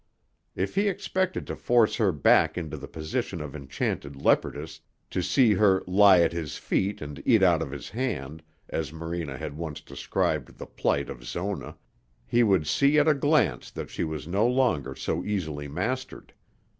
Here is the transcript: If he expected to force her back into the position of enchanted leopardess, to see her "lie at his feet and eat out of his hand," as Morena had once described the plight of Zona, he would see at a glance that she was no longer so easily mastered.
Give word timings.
If 0.55 0.73
he 0.73 0.87
expected 0.87 1.45
to 1.45 1.55
force 1.55 1.97
her 1.97 2.11
back 2.11 2.57
into 2.57 2.75
the 2.75 2.87
position 2.87 3.39
of 3.39 3.55
enchanted 3.55 4.15
leopardess, 4.15 4.79
to 5.11 5.21
see 5.21 5.53
her 5.53 5.83
"lie 5.85 6.21
at 6.21 6.33
his 6.33 6.57
feet 6.57 7.01
and 7.03 7.21
eat 7.23 7.43
out 7.43 7.61
of 7.61 7.69
his 7.69 7.87
hand," 7.89 8.41
as 8.67 8.91
Morena 8.91 9.37
had 9.37 9.55
once 9.55 9.79
described 9.79 10.57
the 10.57 10.65
plight 10.65 11.07
of 11.07 11.23
Zona, 11.23 11.75
he 12.25 12.41
would 12.41 12.65
see 12.65 12.97
at 12.97 13.07
a 13.07 13.13
glance 13.13 13.69
that 13.69 13.91
she 13.91 14.03
was 14.03 14.27
no 14.27 14.47
longer 14.47 14.95
so 14.95 15.23
easily 15.23 15.67
mastered. 15.67 16.33